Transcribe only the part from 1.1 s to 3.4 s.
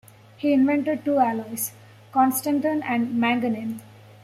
alloys, constantan and